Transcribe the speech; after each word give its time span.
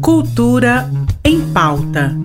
Cultura 0.00 0.90
em 1.24 1.40
pauta. 1.52 2.16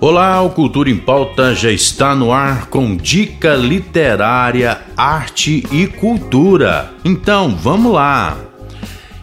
Olá, 0.00 0.42
o 0.42 0.50
Cultura 0.50 0.90
em 0.90 0.98
Pauta 0.98 1.54
já 1.54 1.70
está 1.70 2.14
no 2.14 2.30
ar 2.30 2.66
com 2.66 2.94
dica 2.94 3.54
literária, 3.54 4.82
arte 4.96 5.66
e 5.72 5.86
cultura. 5.86 6.92
Então, 7.04 7.56
vamos 7.56 7.92
lá! 7.92 8.36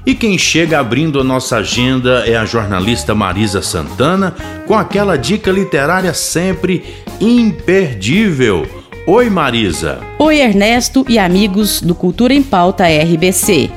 E 0.06 0.16
quem 0.16 0.38
chega 0.38 0.80
abrindo 0.80 1.20
a 1.20 1.24
nossa 1.24 1.58
agenda 1.58 2.28
é 2.28 2.36
a 2.36 2.46
jornalista 2.46 3.14
Marisa 3.14 3.62
Santana 3.62 4.36
com 4.66 4.76
aquela 4.76 5.18
dica 5.18 5.52
literária 5.52 6.14
sempre 6.14 6.84
imperdível. 7.20 8.81
Oi, 9.08 9.32
Marisa. 9.32 10.00
Oi, 10.20 10.40
Ernesto 10.40 11.04
e 11.10 11.18
amigos 11.18 11.82
do 11.82 11.96
Cultura 11.96 12.36
em 12.36 12.44
Pauta 12.44 12.84
RBC. 12.86 13.72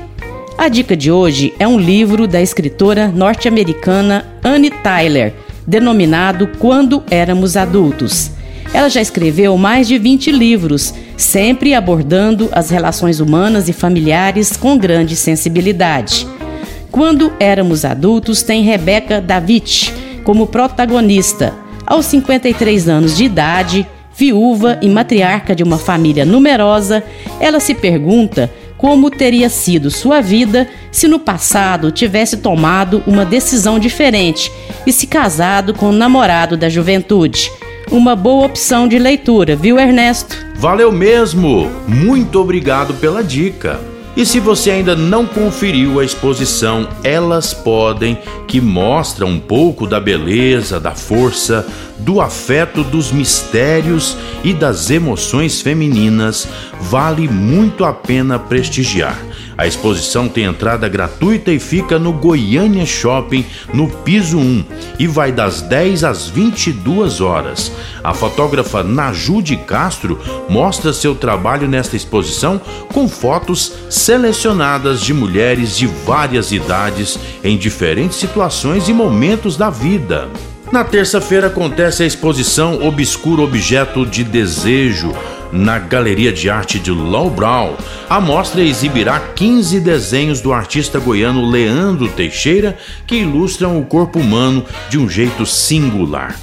A 0.55 0.69
dica 0.69 0.95
de 0.95 1.11
hoje 1.11 1.51
é 1.57 1.67
um 1.67 1.79
livro 1.79 2.27
da 2.27 2.39
escritora 2.39 3.07
norte-americana 3.07 4.23
Anne 4.43 4.69
Tyler 4.69 5.33
denominado 5.65 6.47
Quando 6.59 7.03
Éramos 7.09 7.57
Adultos. 7.57 8.29
Ela 8.71 8.87
já 8.87 9.01
escreveu 9.01 9.57
mais 9.57 9.87
de 9.87 9.97
20 9.97 10.31
livros, 10.31 10.93
sempre 11.17 11.73
abordando 11.73 12.47
as 12.51 12.69
relações 12.69 13.19
humanas 13.19 13.67
e 13.67 13.73
familiares 13.73 14.55
com 14.55 14.77
grande 14.77 15.15
sensibilidade. 15.15 16.27
Quando 16.91 17.33
Éramos 17.39 17.83
Adultos 17.83 18.43
tem 18.43 18.61
Rebecca 18.61 19.19
Davitt 19.19 19.91
como 20.23 20.45
protagonista. 20.45 21.51
Aos 21.83 22.05
53 22.05 22.87
anos 22.87 23.17
de 23.17 23.23
idade, 23.25 23.87
viúva 24.15 24.79
e 24.81 24.89
matriarca 24.89 25.55
de 25.55 25.63
uma 25.63 25.77
família 25.77 26.25
numerosa, 26.25 27.03
ela 27.39 27.59
se 27.59 27.73
pergunta 27.73 28.51
como 28.77 29.09
teria 29.09 29.49
sido 29.49 29.89
sua 29.89 30.21
vida 30.21 30.67
se 30.91 31.07
no 31.07 31.19
passado 31.19 31.91
tivesse 31.91 32.37
tomado 32.37 33.01
uma 33.07 33.25
decisão 33.25 33.79
diferente 33.79 34.51
e 34.85 34.91
se 34.91 35.07
casado 35.07 35.73
com 35.73 35.89
o 35.89 35.93
namorado 35.93 36.57
da 36.57 36.69
juventude. 36.69 37.51
Uma 37.91 38.15
boa 38.15 38.45
opção 38.45 38.87
de 38.87 38.97
leitura, 38.97 39.55
viu, 39.55 39.79
Ernesto? 39.79 40.45
Valeu 40.55 40.91
mesmo! 40.91 41.71
Muito 41.87 42.39
obrigado 42.39 42.95
pela 42.95 43.23
dica. 43.23 43.94
E 44.15 44.25
se 44.25 44.39
você 44.39 44.71
ainda 44.71 44.95
não 44.95 45.25
conferiu 45.25 45.99
a 45.99 46.05
exposição 46.05 46.87
Elas 47.03 47.53
Podem, 47.53 48.17
que 48.47 48.61
mostra 48.61 49.25
um 49.25 49.37
pouco 49.37 49.85
da 49.85 49.99
beleza, 49.99 50.79
da 50.79 50.95
força, 50.95 51.67
do 51.97 52.21
afeto, 52.21 52.81
dos 52.81 53.11
mistérios 53.11 54.17
e 54.41 54.53
das 54.53 54.89
emoções 54.89 55.61
femininas, 55.61 56.47
vale 56.79 57.27
muito 57.27 57.83
a 57.83 57.91
pena 57.91 58.39
prestigiar. 58.39 59.19
A 59.57 59.65
exposição 59.65 60.27
tem 60.27 60.43
entrada 60.43 60.87
gratuita 60.89 61.51
e 61.51 61.59
fica 61.59 61.97
no 61.97 62.11
Goiânia 62.11 62.85
Shopping, 62.85 63.45
no 63.73 63.87
piso 63.87 64.37
1, 64.37 64.65
e 64.99 65.07
vai 65.07 65.31
das 65.31 65.61
10 65.61 66.03
às 66.03 66.27
22 66.27 67.21
horas. 67.21 67.71
A 68.03 68.13
fotógrafa 68.13 68.83
Najude 68.83 69.55
Castro 69.57 70.19
mostra 70.49 70.91
seu 70.91 71.15
trabalho 71.15 71.67
nesta 71.67 71.95
exposição 71.95 72.59
com 72.93 73.07
fotos 73.07 73.71
selecionadas 73.89 74.99
de 74.99 75.13
mulheres 75.13 75.77
de 75.77 75.87
várias 75.87 76.51
idades 76.51 77.17
em 77.43 77.57
diferentes 77.57 78.17
situações 78.17 78.89
e 78.89 78.93
momentos 78.93 79.55
da 79.55 79.69
vida. 79.69 80.27
Na 80.71 80.83
terça-feira 80.83 81.47
acontece 81.47 82.03
a 82.03 82.05
exposição 82.05 82.85
Obscuro 82.85 83.43
Objeto 83.43 84.05
de 84.05 84.23
Desejo, 84.23 85.13
na 85.51 85.79
Galeria 85.79 86.31
de 86.31 86.49
Arte 86.49 86.79
de 86.79 86.91
Lowbrow. 86.91 87.77
A 88.09 88.19
mostra 88.19 88.61
exibirá 88.61 89.19
15 89.19 89.79
desenhos 89.79 90.41
do 90.41 90.53
artista 90.53 90.99
goiano 90.99 91.49
Leandro 91.49 92.07
Teixeira 92.09 92.77
que 93.05 93.15
ilustram 93.15 93.79
o 93.79 93.85
corpo 93.85 94.19
humano 94.19 94.65
de 94.89 94.97
um 94.97 95.09
jeito 95.09 95.45
singular 95.45 96.35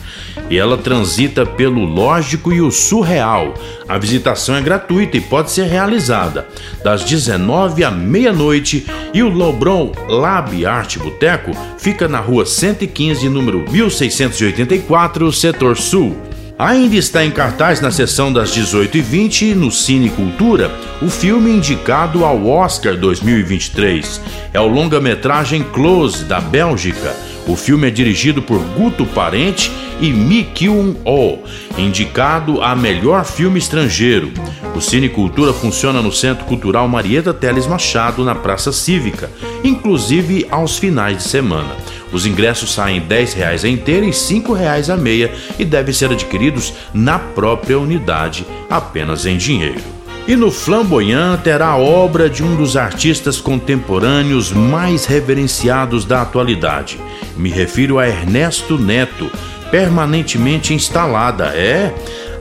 e 0.48 0.58
ela 0.58 0.76
transita 0.76 1.46
pelo 1.46 1.84
lógico 1.84 2.52
e 2.52 2.60
o 2.60 2.70
surreal. 2.70 3.54
A 3.88 3.98
visitação 3.98 4.54
é 4.54 4.60
gratuita 4.60 5.16
e 5.16 5.20
pode 5.20 5.50
ser 5.50 5.64
realizada 5.64 6.46
das 6.84 7.04
19 7.04 7.84
à 7.84 7.91
meia-noite 7.91 8.86
e 9.14 9.22
o 9.22 9.28
Lobron 9.28 9.92
Lab 10.08 10.64
Arte 10.66 10.98
Boteco 10.98 11.52
fica 11.78 12.08
na 12.08 12.20
rua 12.20 12.44
115, 12.44 13.28
número 13.28 13.64
1684, 13.70 15.32
setor 15.32 15.76
sul. 15.76 16.31
Ainda 16.62 16.94
está 16.94 17.24
em 17.24 17.30
cartaz 17.32 17.80
na 17.80 17.90
sessão 17.90 18.32
das 18.32 18.56
18h20 18.56 19.52
no 19.52 19.68
Cine 19.68 20.08
Cultura 20.08 20.70
o 21.02 21.10
filme 21.10 21.50
indicado 21.50 22.24
ao 22.24 22.46
Oscar 22.46 22.96
2023. 22.96 24.20
É 24.54 24.60
o 24.60 24.68
longa-metragem 24.68 25.64
Close, 25.64 26.24
da 26.24 26.40
Bélgica. 26.40 27.16
O 27.48 27.56
filme 27.56 27.88
é 27.88 27.90
dirigido 27.90 28.40
por 28.40 28.60
Guto 28.76 29.04
Parente 29.04 29.72
e 30.00 30.12
Mi 30.12 30.44
Kyung-oh, 30.44 31.38
indicado 31.76 32.62
a 32.62 32.76
melhor 32.76 33.24
filme 33.24 33.58
estrangeiro. 33.58 34.30
O 34.76 34.80
Cine 34.80 35.08
Cultura 35.08 35.52
funciona 35.52 36.00
no 36.00 36.12
Centro 36.12 36.44
Cultural 36.44 36.86
Marieta 36.86 37.34
Teles 37.34 37.66
Machado, 37.66 38.24
na 38.24 38.36
Praça 38.36 38.70
Cívica, 38.70 39.28
inclusive 39.64 40.46
aos 40.48 40.78
finais 40.78 41.18
de 41.18 41.24
semana. 41.24 41.76
Os 42.12 42.26
ingressos 42.26 42.72
saem 42.72 43.00
R$ 43.00 43.06
10,00 43.06 43.64
a 43.64 43.68
inteira 43.68 44.04
e 44.04 44.10
R$ 44.10 44.14
5,00 44.14 44.92
a 44.92 44.96
meia 44.96 45.32
e 45.58 45.64
devem 45.64 45.94
ser 45.94 46.12
adquiridos 46.12 46.74
na 46.92 47.18
própria 47.18 47.78
unidade, 47.78 48.46
apenas 48.68 49.24
em 49.24 49.36
dinheiro. 49.36 49.80
E 50.26 50.36
no 50.36 50.52
Flamboyant 50.52 51.40
terá 51.42 51.68
a 51.68 51.76
obra 51.76 52.30
de 52.30 52.44
um 52.44 52.54
dos 52.54 52.76
artistas 52.76 53.40
contemporâneos 53.40 54.52
mais 54.52 55.04
reverenciados 55.04 56.04
da 56.04 56.22
atualidade. 56.22 57.00
Me 57.36 57.50
refiro 57.50 57.98
a 57.98 58.06
Ernesto 58.06 58.78
Neto, 58.78 59.28
permanentemente 59.70 60.72
instalada. 60.72 61.46
É, 61.46 61.92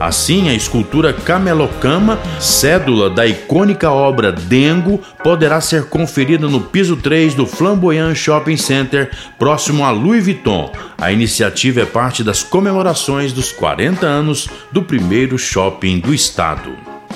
Assim, 0.02 0.48
a 0.48 0.52
escultura 0.52 1.12
Camelocama, 1.12 2.18
cédula 2.40 3.08
da 3.08 3.24
icônica 3.24 3.88
obra 3.88 4.32
Dengo, 4.32 5.00
poderá 5.22 5.60
ser 5.60 5.84
conferida 5.84 6.48
no 6.48 6.60
piso 6.60 6.96
3 6.96 7.34
do 7.34 7.46
Flamboyant 7.46 8.16
Shopping 8.16 8.56
Center, 8.56 9.12
próximo 9.38 9.84
a 9.84 9.92
Louis 9.92 10.24
Vuitton. 10.24 10.72
A 10.98 11.12
iniciativa 11.12 11.82
é 11.82 11.86
parte 11.86 12.24
das 12.24 12.42
comemorações 12.42 13.32
dos 13.32 13.52
40 13.52 14.04
anos 14.04 14.48
do 14.72 14.82
primeiro 14.82 15.38
shopping 15.38 16.00
do 16.00 16.12
estado. 16.12 16.72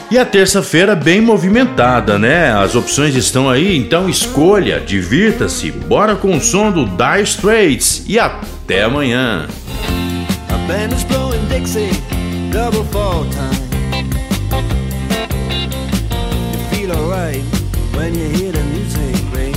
E 0.08 0.16
a 0.16 0.24
terça-feira 0.24 0.94
bem 0.94 1.20
movimentada, 1.20 2.16
né? 2.16 2.52
As 2.52 2.76
opções 2.76 3.16
estão 3.16 3.50
aí, 3.50 3.76
então 3.76 4.08
escolha, 4.08 4.78
divirta-se, 4.78 5.72
bora 5.72 6.14
com 6.14 6.36
o 6.36 6.40
som 6.40 6.70
do 6.70 6.84
Dire 6.84 7.24
Straits 7.24 8.04
e 8.06 8.16
até 8.16 8.84
amanhã. 8.84 9.48
Double 12.56 12.84
fall 12.84 13.24
time. 13.32 13.70
You 16.52 16.58
feel 16.70 16.90
alright 16.92 17.42
when 17.94 18.14
you 18.14 18.30
hear 18.30 18.50
the 18.50 18.64
music 18.72 19.14
ring. 19.30 19.54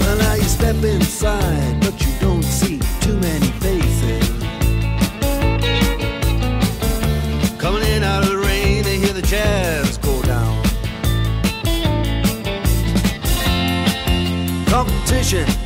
Well, 0.00 0.16
now 0.18 0.34
you 0.34 0.42
step 0.42 0.74
inside, 0.82 1.80
but 1.82 2.04
you 2.04 2.12
don't 2.20 2.42
see 2.42 2.80
too 3.00 3.16
many 3.18 3.46
faces. 3.62 4.28
Coming 7.60 7.84
in 7.84 8.02
out 8.02 8.24
of 8.24 8.30
the 8.30 8.38
rain, 8.38 8.82
they 8.82 8.98
hear 8.98 9.12
the 9.12 9.22
jazz 9.22 9.98
go 9.98 10.20
down. 10.22 10.60
Competition 14.66 15.63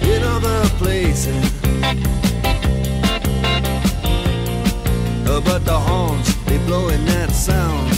Uh, 5.26 5.40
but 5.40 5.64
the 5.64 5.72
horns, 5.72 6.44
they 6.44 6.58
blowing 6.66 7.02
that 7.06 7.30
sound. 7.30 7.97